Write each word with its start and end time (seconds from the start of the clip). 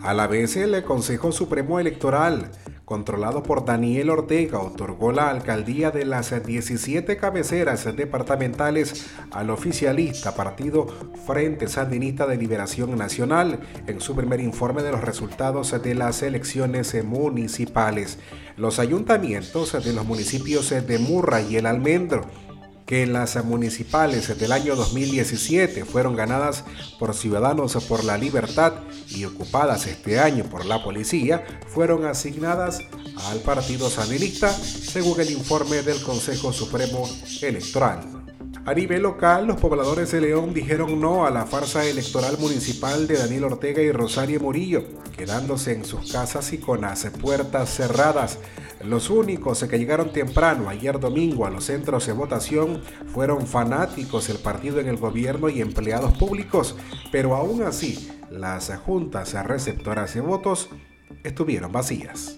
A 0.04 0.14
la 0.14 0.28
vez, 0.28 0.56
el 0.56 0.84
Consejo 0.84 1.32
Supremo 1.32 1.80
Electoral 1.80 2.52
controlado 2.86 3.44
por 3.44 3.66
Daniel 3.66 4.10
Ortega, 4.10 4.60
otorgó 4.60 5.12
la 5.12 5.30
alcaldía 5.30 5.92
de 5.92 6.06
las 6.06 6.34
17 6.46 7.18
cabeceras 7.18 7.86
departamentales 7.96 9.08
al 9.32 9.50
oficialista 9.50 10.36
partido 10.36 10.88
Frente 11.26 11.68
Sandinista 11.68 12.28
de 12.28 12.38
Liberación 12.38 12.98
Nacional 12.98 13.60
en 13.88 14.02
su 14.02 14.16
primer 14.16 14.40
informe 14.40 14.84
de 14.84 14.92
los 14.92 15.02
resultados 15.02 15.82
de 15.82 15.96
las 15.96 16.22
elecciones 16.22 16.96
municipales. 17.04 18.20
Los 18.58 18.80
ayuntamientos 18.80 19.72
de 19.84 19.94
los 19.94 20.06
municipios 20.06 20.70
de 20.70 21.00
Murra 21.00 21.42
y 21.42 21.56
El 21.56 21.66
Almendro 21.66 22.24
que 22.94 23.08
las 23.08 23.44
municipales 23.44 24.38
del 24.38 24.52
año 24.52 24.76
2017 24.76 25.84
fueron 25.84 26.16
ganadas 26.16 26.64
por 27.00 27.16
Ciudadanos 27.16 27.74
por 27.88 28.04
la 28.04 28.20
Libertad 28.20 28.74
y 29.10 29.26
ocupadas 29.26 29.88
este 29.88 30.20
año 30.20 30.44
por 30.44 30.64
la 30.64 30.84
policía, 30.84 31.44
fueron 31.74 32.06
asignadas 32.06 32.78
al 33.32 33.40
Partido 33.40 33.90
Sandinista, 33.90 34.54
según 34.54 35.20
el 35.22 35.32
informe 35.32 35.82
del 35.82 36.04
Consejo 36.04 36.54
Supremo 36.54 37.10
Electoral. 37.42 38.23
A 38.66 38.74
nivel 38.74 39.02
local, 39.02 39.46
los 39.46 39.60
pobladores 39.60 40.12
de 40.12 40.22
León 40.22 40.54
dijeron 40.54 41.02
no 41.02 41.26
a 41.26 41.32
la 41.32 41.46
farsa 41.46 41.86
electoral 41.86 42.38
municipal 42.40 43.08
de 43.08 43.18
Daniel 43.18 43.44
Ortega 43.44 43.82
y 43.82 43.92
Rosario 43.92 44.40
Murillo, 44.40 44.86
quedándose 45.18 45.74
en 45.74 45.84
sus 45.84 46.14
casas 46.14 46.54
y 46.54 46.60
con 46.60 46.80
las 46.80 47.06
puertas 47.08 47.76
cerradas. 47.76 48.40
Los 48.82 49.10
únicos 49.10 49.62
que 49.66 49.78
llegaron 49.78 50.14
temprano 50.14 50.70
ayer 50.70 50.98
domingo 50.98 51.46
a 51.46 51.50
los 51.50 51.66
centros 51.66 52.08
de 52.08 52.14
votación 52.14 52.82
fueron 53.14 53.48
fanáticos 53.48 54.30
del 54.30 54.38
partido 54.38 54.80
en 54.80 54.88
el 54.88 54.96
gobierno 54.96 55.50
y 55.50 55.60
empleados 55.60 56.18
públicos, 56.18 56.78
pero 57.12 57.36
aún 57.36 57.64
así 57.64 58.10
las 58.32 58.72
juntas 58.78 59.34
receptoras 59.46 60.14
de 60.14 60.22
votos 60.22 60.70
estuvieron 61.26 61.74
vacías. 61.74 62.38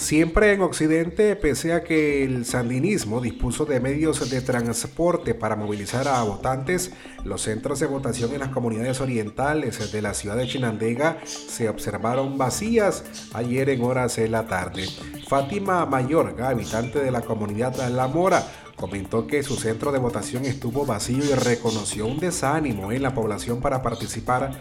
Siempre 0.00 0.54
en 0.54 0.62
Occidente, 0.62 1.36
pese 1.36 1.74
a 1.74 1.84
que 1.84 2.24
el 2.24 2.46
sandinismo 2.46 3.20
dispuso 3.20 3.66
de 3.66 3.80
medios 3.80 4.30
de 4.30 4.40
transporte 4.40 5.34
para 5.34 5.56
movilizar 5.56 6.08
a 6.08 6.22
votantes, 6.22 6.92
los 7.22 7.42
centros 7.42 7.80
de 7.80 7.86
votación 7.86 8.32
en 8.32 8.40
las 8.40 8.48
comunidades 8.48 9.02
orientales 9.02 9.92
de 9.92 10.00
la 10.00 10.14
ciudad 10.14 10.38
de 10.38 10.48
Chinandega 10.48 11.18
se 11.26 11.68
observaron 11.68 12.38
vacías 12.38 13.04
ayer 13.34 13.68
en 13.68 13.82
horas 13.82 14.16
de 14.16 14.28
la 14.28 14.46
tarde. 14.46 14.88
Fátima 15.28 15.84
Mayorga, 15.84 16.48
habitante 16.48 17.00
de 17.00 17.10
la 17.10 17.20
comunidad 17.20 17.76
La 17.90 18.08
Mora, 18.08 18.42
comentó 18.76 19.26
que 19.26 19.42
su 19.42 19.56
centro 19.56 19.92
de 19.92 19.98
votación 19.98 20.46
estuvo 20.46 20.86
vacío 20.86 21.22
y 21.22 21.34
reconoció 21.34 22.06
un 22.06 22.18
desánimo 22.18 22.90
en 22.90 23.02
la 23.02 23.12
población 23.12 23.60
para 23.60 23.82
participar 23.82 24.52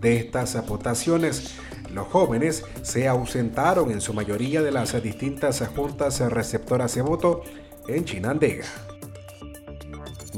de 0.00 0.16
estas 0.16 0.66
votaciones. 0.66 1.54
Los 1.92 2.08
jóvenes 2.08 2.64
se 2.82 3.08
ausentaron 3.08 3.90
en 3.90 4.00
su 4.00 4.12
mayoría 4.14 4.62
de 4.62 4.72
las 4.72 5.00
distintas 5.02 5.62
juntas 5.74 6.20
receptoras 6.20 6.94
de 6.94 7.02
voto 7.02 7.42
en 7.86 8.04
Chinandega. 8.04 8.66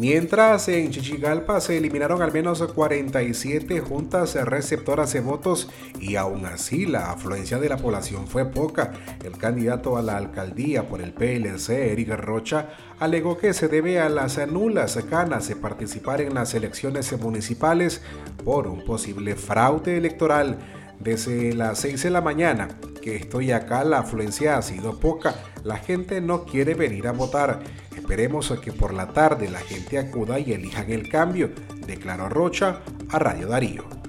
Mientras 0.01 0.69
en 0.69 0.91
Chichigalpa 0.91 1.61
se 1.61 1.77
eliminaron 1.77 2.23
al 2.23 2.33
menos 2.33 2.63
47 2.63 3.81
juntas 3.81 4.35
receptoras 4.35 5.13
de 5.13 5.21
votos 5.21 5.69
y 6.01 6.17
aún 6.17 6.47
así 6.47 6.87
la 6.87 7.11
afluencia 7.11 7.59
de 7.59 7.69
la 7.69 7.77
población 7.77 8.27
fue 8.27 8.47
poca, 8.47 8.93
el 9.25 9.37
candidato 9.37 9.99
a 9.99 10.03
la 10.03 10.17
alcaldía 10.17 10.89
por 10.89 11.03
el 11.03 11.13
PLC, 11.13 11.93
Eric 11.93 12.15
Rocha, 12.17 12.71
alegó 12.99 13.37
que 13.37 13.53
se 13.53 13.69
debe 13.69 14.01
a 14.01 14.09
las 14.09 14.39
nulas 14.49 14.97
ganas 15.11 15.49
de 15.49 15.57
participar 15.57 16.23
en 16.23 16.33
las 16.33 16.55
elecciones 16.55 17.13
municipales 17.21 18.01
por 18.43 18.69
un 18.69 18.85
posible 18.85 19.35
fraude 19.35 19.99
electoral 19.99 20.57
desde 21.01 21.55
las 21.55 21.81
6 21.81 22.03
de 22.03 22.11
la 22.11 22.21
mañana 22.21 22.69
que 23.01 23.17
estoy 23.17 23.51
acá, 23.51 23.83
la 23.85 24.01
afluencia 24.01 24.57
ha 24.57 24.63
sido 24.63 25.01
poca. 25.01 25.35
La 25.65 25.79
gente 25.79 26.21
no 26.21 26.45
quiere 26.45 26.75
venir 26.75 27.09
a 27.09 27.13
votar. 27.13 27.61
Esperemos 27.97 28.53
que 28.63 28.73
por 28.73 28.93
la 28.93 29.09
tarde 29.09 29.51
la 29.51 29.61
gente 29.61 29.99
acuda 29.99 30.39
y 30.39 30.53
elijan 30.53 30.91
el 30.91 31.09
cambio, 31.09 31.51
declaró 31.87 32.29
Rocha 32.29 32.81
a 33.09 33.19
Radio 33.19 33.49
Darío. 33.49 34.00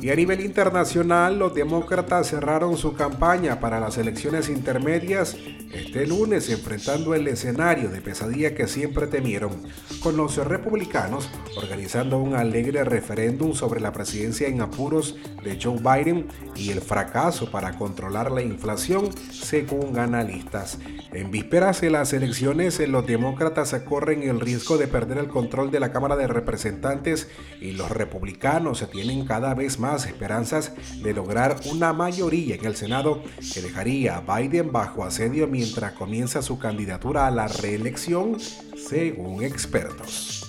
Y 0.00 0.08
a 0.08 0.16
nivel 0.16 0.40
internacional, 0.40 1.38
los 1.38 1.54
demócratas 1.54 2.28
cerraron 2.28 2.78
su 2.78 2.94
campaña 2.94 3.60
para 3.60 3.80
las 3.80 3.98
elecciones 3.98 4.48
intermedias 4.48 5.36
este 5.72 6.04
lunes, 6.06 6.48
enfrentando 6.50 7.14
el 7.14 7.28
escenario 7.28 7.90
de 7.90 8.00
pesadilla 8.00 8.54
que 8.54 8.66
siempre 8.66 9.06
temieron, 9.06 9.52
con 10.02 10.16
los 10.16 10.36
republicanos 10.38 11.30
organizando 11.56 12.18
un 12.18 12.34
alegre 12.34 12.82
referéndum 12.82 13.52
sobre 13.54 13.80
la 13.80 13.92
presidencia 13.92 14.48
en 14.48 14.62
apuros 14.62 15.16
de 15.44 15.58
Joe 15.62 15.78
Biden 15.78 16.26
y 16.56 16.70
el 16.70 16.80
fracaso 16.80 17.50
para 17.50 17.76
controlar 17.76 18.32
la 18.32 18.42
inflación, 18.42 19.10
según 19.30 19.98
analistas. 19.98 20.78
En 21.12 21.30
vísperas 21.30 21.80
de 21.80 21.90
las 21.90 22.12
elecciones, 22.12 22.78
los 22.88 23.06
demócratas 23.06 23.74
corren 23.88 24.22
el 24.22 24.40
riesgo 24.40 24.76
de 24.76 24.88
perder 24.88 25.18
el 25.18 25.28
control 25.28 25.70
de 25.70 25.80
la 25.80 25.92
Cámara 25.92 26.16
de 26.16 26.26
Representantes 26.26 27.28
y 27.60 27.72
los 27.72 27.90
republicanos 27.90 28.88
tienen 28.90 29.24
cada 29.24 29.54
vez 29.54 29.78
más 29.78 29.89
esperanzas 29.96 30.72
de 31.02 31.12
lograr 31.12 31.56
una 31.70 31.92
mayoría 31.92 32.54
en 32.54 32.64
el 32.64 32.76
Senado 32.76 33.22
que 33.52 33.60
dejaría 33.60 34.16
a 34.16 34.38
Biden 34.38 34.72
bajo 34.72 35.04
asedio 35.04 35.46
mientras 35.46 35.92
comienza 35.92 36.40
su 36.42 36.58
candidatura 36.58 37.26
a 37.26 37.30
la 37.30 37.48
reelección, 37.48 38.38
según 38.76 39.42
expertos. 39.42 40.46